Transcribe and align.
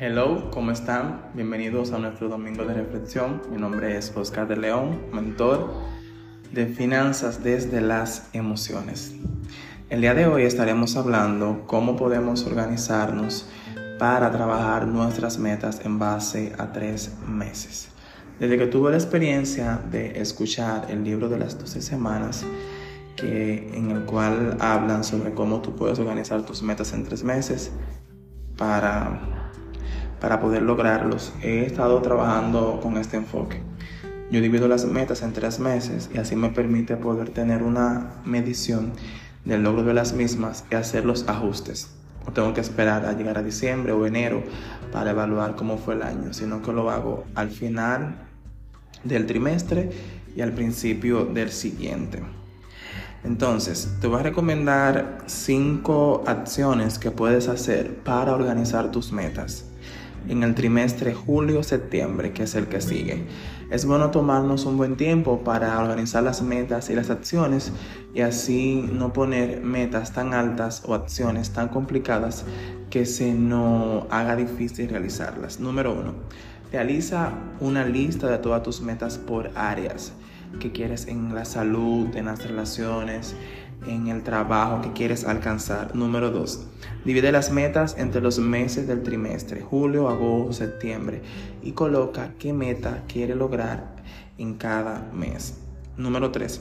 Hello, 0.00 0.50
¿cómo 0.50 0.72
están? 0.72 1.30
Bienvenidos 1.34 1.92
a 1.92 1.98
nuestro 1.98 2.28
domingo 2.28 2.64
de 2.64 2.74
reflexión. 2.74 3.40
Mi 3.48 3.58
nombre 3.58 3.96
es 3.96 4.12
Oscar 4.16 4.48
de 4.48 4.56
León, 4.56 5.02
mentor 5.12 5.72
de 6.50 6.66
finanzas 6.66 7.44
desde 7.44 7.80
las 7.80 8.28
emociones. 8.32 9.14
El 9.90 10.00
día 10.00 10.14
de 10.14 10.26
hoy 10.26 10.42
estaremos 10.42 10.96
hablando 10.96 11.62
cómo 11.68 11.94
podemos 11.94 12.44
organizarnos 12.44 13.48
para 13.96 14.32
trabajar 14.32 14.88
nuestras 14.88 15.38
metas 15.38 15.80
en 15.84 16.00
base 16.00 16.52
a 16.58 16.72
tres 16.72 17.12
meses. 17.28 17.88
Desde 18.40 18.58
que 18.58 18.66
tuve 18.66 18.90
la 18.90 18.96
experiencia 18.96 19.80
de 19.92 20.20
escuchar 20.20 20.90
el 20.90 21.04
libro 21.04 21.28
de 21.28 21.38
las 21.38 21.56
12 21.56 21.80
semanas, 21.80 22.44
que, 23.14 23.70
en 23.72 23.92
el 23.92 24.04
cual 24.06 24.56
hablan 24.58 25.04
sobre 25.04 25.34
cómo 25.34 25.62
tú 25.62 25.76
puedes 25.76 26.00
organizar 26.00 26.42
tus 26.42 26.64
metas 26.64 26.92
en 26.94 27.04
tres 27.04 27.22
meses 27.22 27.70
para 28.56 29.33
para 30.20 30.40
poder 30.40 30.62
lograrlos, 30.62 31.32
he 31.42 31.64
estado 31.64 32.00
trabajando 32.02 32.80
con 32.82 32.96
este 32.96 33.16
enfoque. 33.16 33.60
Yo 34.30 34.40
divido 34.40 34.68
las 34.68 34.84
metas 34.86 35.22
en 35.22 35.32
tres 35.32 35.60
meses 35.60 36.10
y 36.12 36.18
así 36.18 36.34
me 36.34 36.48
permite 36.48 36.96
poder 36.96 37.30
tener 37.30 37.62
una 37.62 38.14
medición 38.24 38.92
del 39.44 39.62
logro 39.62 39.84
de 39.84 39.94
las 39.94 40.12
mismas 40.12 40.64
y 40.70 40.74
hacer 40.74 41.04
los 41.04 41.28
ajustes. 41.28 41.90
No 42.26 42.32
tengo 42.32 42.54
que 42.54 42.60
esperar 42.60 43.04
a 43.04 43.12
llegar 43.12 43.36
a 43.36 43.42
diciembre 43.42 43.92
o 43.92 44.06
enero 44.06 44.42
para 44.92 45.10
evaluar 45.10 45.56
cómo 45.56 45.76
fue 45.76 45.94
el 45.94 46.02
año, 46.02 46.32
sino 46.32 46.62
que 46.62 46.72
lo 46.72 46.90
hago 46.90 47.24
al 47.34 47.50
final 47.50 48.16
del 49.04 49.26
trimestre 49.26 49.90
y 50.34 50.40
al 50.40 50.52
principio 50.52 51.26
del 51.26 51.50
siguiente. 51.50 52.22
Entonces, 53.24 53.90
te 54.00 54.06
voy 54.06 54.20
a 54.20 54.22
recomendar 54.22 55.18
cinco 55.26 56.24
acciones 56.26 56.98
que 56.98 57.10
puedes 57.10 57.48
hacer 57.48 57.94
para 58.02 58.34
organizar 58.34 58.90
tus 58.90 59.12
metas 59.12 59.66
en 60.28 60.42
el 60.42 60.54
trimestre 60.54 61.14
julio-septiembre, 61.14 62.32
que 62.32 62.44
es 62.44 62.54
el 62.54 62.66
que 62.66 62.80
sigue. 62.80 63.26
Es 63.70 63.86
bueno 63.86 64.10
tomarnos 64.10 64.66
un 64.66 64.76
buen 64.76 64.96
tiempo 64.96 65.42
para 65.42 65.78
organizar 65.80 66.22
las 66.22 66.42
metas 66.42 66.90
y 66.90 66.94
las 66.94 67.10
acciones 67.10 67.72
y 68.14 68.20
así 68.20 68.88
no 68.92 69.12
poner 69.12 69.62
metas 69.62 70.12
tan 70.12 70.34
altas 70.34 70.82
o 70.86 70.94
acciones 70.94 71.50
tan 71.50 71.68
complicadas 71.68 72.44
que 72.90 73.06
se 73.06 73.34
nos 73.34 74.04
haga 74.10 74.36
difícil 74.36 74.88
realizarlas. 74.88 75.60
Número 75.60 75.92
uno, 75.92 76.14
realiza 76.70 77.32
una 77.60 77.84
lista 77.84 78.28
de 78.28 78.38
todas 78.38 78.62
tus 78.62 78.80
metas 78.80 79.18
por 79.18 79.50
áreas 79.54 80.12
que 80.60 80.72
quieres 80.72 81.08
en 81.08 81.34
la 81.34 81.44
salud, 81.44 82.14
en 82.14 82.26
las 82.26 82.46
relaciones, 82.46 83.34
en 83.86 84.08
el 84.08 84.22
trabajo 84.22 84.80
que 84.82 84.92
quieres 84.92 85.24
alcanzar. 85.24 85.94
Número 85.94 86.30
2. 86.30 86.66
Divide 87.04 87.32
las 87.32 87.50
metas 87.50 87.96
entre 87.98 88.20
los 88.20 88.38
meses 88.38 88.86
del 88.86 89.02
trimestre, 89.02 89.60
julio, 89.60 90.08
agosto, 90.08 90.52
septiembre, 90.52 91.22
y 91.62 91.72
coloca 91.72 92.32
qué 92.38 92.52
meta 92.52 93.02
quiere 93.08 93.34
lograr 93.34 93.96
en 94.38 94.54
cada 94.54 95.10
mes. 95.12 95.58
Número 95.96 96.30
3. 96.30 96.60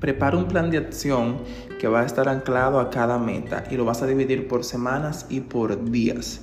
Prepara 0.00 0.36
un 0.36 0.46
plan 0.46 0.70
de 0.70 0.78
acción 0.78 1.38
que 1.80 1.88
va 1.88 2.02
a 2.02 2.06
estar 2.06 2.28
anclado 2.28 2.78
a 2.78 2.90
cada 2.90 3.18
meta 3.18 3.64
y 3.70 3.76
lo 3.76 3.84
vas 3.84 4.02
a 4.02 4.06
dividir 4.06 4.46
por 4.46 4.64
semanas 4.64 5.26
y 5.28 5.40
por 5.40 5.90
días. 5.90 6.42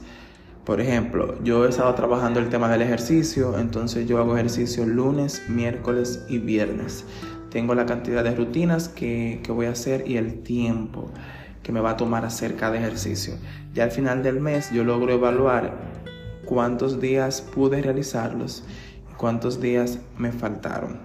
Por 0.65 0.81
ejemplo, 0.81 1.41
yo 1.43 1.65
he 1.65 1.69
estado 1.69 1.93
trabajando 1.93 2.39
el 2.39 2.49
tema 2.49 2.67
del 2.67 2.81
ejercicio, 2.81 3.57
entonces 3.59 4.07
yo 4.07 4.17
hago 4.17 4.35
ejercicio 4.35 4.85
lunes, 4.85 5.43
miércoles 5.47 6.25
y 6.27 6.39
viernes 6.39 7.05
tengo 7.55 7.73
la 7.73 7.85
cantidad 7.85 8.21
de 8.21 8.35
rutinas 8.35 8.89
que, 8.89 9.41
voy 9.47 9.67
a 9.67 9.69
hacer 9.69 10.03
y 10.05 10.17
el 10.17 10.43
tiempo 10.43 11.09
que 11.63 11.71
me 11.71 11.79
va 11.79 11.91
a 11.91 11.95
tomar 11.95 12.25
hacer 12.25 12.57
cada 12.57 12.75
ejercicio. 12.75 13.35
Ya 13.73 13.85
al 13.85 13.91
final 13.91 14.23
del 14.23 14.41
mes 14.41 14.71
yo 14.73 14.83
logro 14.83 15.13
evaluar 15.13 15.73
cuántos 16.43 16.99
días 16.99 17.39
pude 17.39 17.81
realizarlos 17.81 18.65
y 19.09 19.13
cuántos 19.13 19.61
días 19.61 19.99
me 20.17 20.33
faltaron. 20.33 20.97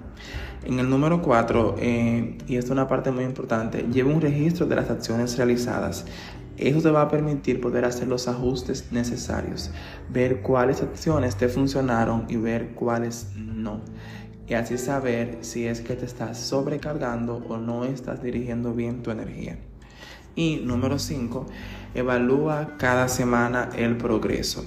En 0.65 0.81
el 0.81 0.91
número 0.91 1.22
4, 1.22 1.77
eh, 1.78 2.39
y 2.49 2.56
esto 2.56 2.66
es 2.66 2.71
una 2.72 2.89
parte 2.89 3.12
muy 3.12 3.22
importante, 3.22 3.87
llevo 3.93 4.12
un 4.12 4.21
registro 4.21 4.66
de 4.66 4.75
las 4.75 4.91
acciones 4.91 5.39
realizadas. 5.39 6.05
Eso 6.56 6.83
te 6.83 6.91
va 6.91 7.03
a 7.03 7.09
permitir 7.09 7.60
poder 7.60 7.84
hacer 7.84 8.09
los 8.09 8.27
ajustes 8.27 8.89
necesarios, 8.91 9.71
ver 10.09 10.43
cuáles 10.43 10.83
acciones 10.83 11.37
te 11.37 11.47
funcionaron 11.47 12.27
y 12.28 12.39
ver 12.39 12.71
cuáles 12.75 13.28
no 13.37 13.83
y 14.50 14.55
así 14.55 14.78
saber 14.78 15.38
si 15.43 15.69
es 15.69 15.81
que 15.81 15.94
te 15.94 16.05
estás 16.05 16.37
sobrecargando 16.37 17.37
o 17.49 17.56
no 17.56 17.84
estás 17.84 18.21
dirigiendo 18.21 18.75
bien 18.75 19.00
tu 19.00 19.12
energía. 19.12 19.61
Y 20.34 20.56
número 20.65 20.99
5, 20.99 21.47
evalúa 21.94 22.77
cada 22.77 23.06
semana 23.06 23.71
el 23.77 23.97
progreso. 23.97 24.65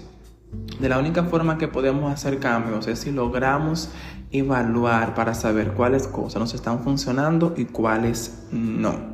De 0.79 0.87
la 0.87 0.99
única 0.99 1.25
forma 1.25 1.57
que 1.57 1.67
podemos 1.67 2.13
hacer 2.13 2.39
cambios 2.39 2.87
es 2.87 2.99
si 2.99 3.11
logramos 3.11 3.89
evaluar 4.31 5.15
para 5.15 5.33
saber 5.33 5.73
cuáles 5.73 6.07
cosas 6.07 6.39
nos 6.39 6.53
están 6.53 6.81
funcionando 6.81 7.53
y 7.57 7.65
cuáles 7.65 8.45
no. 8.53 9.11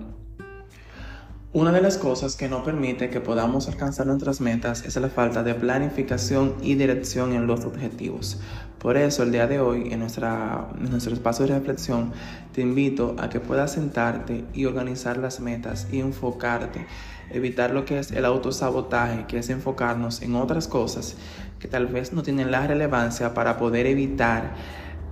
Una 1.51 1.71
de 1.71 1.81
las 1.81 1.97
cosas 1.97 2.35
que 2.35 2.47
no 2.47 2.63
permite 2.63 3.09
que 3.09 3.21
podamos 3.21 3.67
alcanzar 3.67 4.05
nuestras 4.05 4.39
metas 4.39 4.85
es 4.85 4.95
la 4.97 5.09
falta 5.09 5.41
de 5.41 5.55
planificación 5.55 6.53
y 6.61 6.75
dirección 6.75 7.33
en 7.33 7.47
los 7.47 7.65
objetivos. 7.65 8.39
Por 8.79 8.95
eso 8.95 9.23
el 9.23 9.31
día 9.33 9.45
de 9.45 9.59
hoy 9.59 9.91
en, 9.91 9.99
nuestra, 9.99 10.69
en 10.77 10.89
nuestro 10.89 11.13
espacio 11.13 11.45
de 11.45 11.53
reflexión 11.53 12.13
te 12.53 12.61
invito 12.61 13.15
a 13.19 13.29
que 13.29 13.41
puedas 13.41 13.73
sentarte 13.73 14.45
y 14.53 14.65
organizar 14.65 15.17
las 15.17 15.41
metas 15.41 15.87
y 15.91 15.99
enfocarte, 15.99 16.87
evitar 17.29 17.71
lo 17.71 17.83
que 17.83 17.99
es 17.99 18.11
el 18.11 18.23
autosabotaje, 18.23 19.25
que 19.27 19.39
es 19.39 19.49
enfocarnos 19.49 20.21
en 20.21 20.35
otras 20.35 20.69
cosas 20.69 21.17
que 21.59 21.67
tal 21.67 21.87
vez 21.87 22.13
no 22.13 22.23
tienen 22.23 22.51
la 22.51 22.65
relevancia 22.65 23.33
para 23.33 23.57
poder 23.57 23.85
evitar 23.85 24.53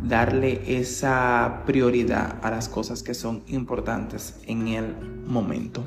darle 0.02 0.62
esa 0.80 1.64
prioridad 1.66 2.38
a 2.44 2.52
las 2.52 2.70
cosas 2.70 3.04
que 3.04 3.14
son 3.14 3.44
importantes 3.48 4.40
en 4.46 4.68
el 4.70 4.96
momento. 5.26 5.84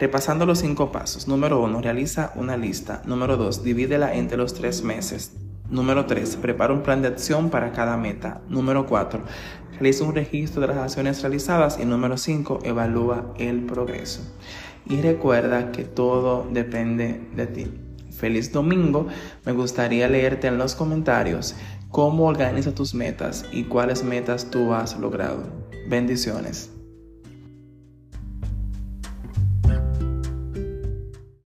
Repasando 0.00 0.46
los 0.46 0.58
cinco 0.58 0.90
pasos. 0.90 1.28
Número 1.28 1.62
uno, 1.62 1.80
realiza 1.80 2.32
una 2.34 2.56
lista. 2.56 3.02
Número 3.06 3.36
dos, 3.36 3.62
divídela 3.62 4.14
entre 4.14 4.36
los 4.36 4.54
tres 4.54 4.82
meses. 4.82 5.43
Número 5.70 6.04
tres, 6.04 6.36
prepara 6.36 6.74
un 6.74 6.82
plan 6.82 7.00
de 7.00 7.08
acción 7.08 7.48
para 7.48 7.72
cada 7.72 7.96
meta. 7.96 8.42
Número 8.48 8.86
cuatro, 8.86 9.22
realiza 9.72 10.04
un 10.04 10.14
registro 10.14 10.60
de 10.60 10.68
las 10.68 10.76
acciones 10.76 11.22
realizadas. 11.22 11.78
Y 11.80 11.86
número 11.86 12.18
cinco, 12.18 12.58
evalúa 12.64 13.32
el 13.38 13.64
progreso. 13.64 14.20
Y 14.86 15.00
recuerda 15.00 15.72
que 15.72 15.84
todo 15.84 16.46
depende 16.50 17.28
de 17.34 17.46
ti. 17.46 17.66
Feliz 18.10 18.52
domingo. 18.52 19.06
Me 19.46 19.52
gustaría 19.52 20.06
leerte 20.08 20.48
en 20.48 20.58
los 20.58 20.74
comentarios 20.74 21.54
cómo 21.88 22.26
organizas 22.26 22.74
tus 22.74 22.94
metas 22.94 23.46
y 23.50 23.64
cuáles 23.64 24.04
metas 24.04 24.50
tú 24.50 24.74
has 24.74 24.98
logrado. 24.98 25.44
Bendiciones. 25.88 26.73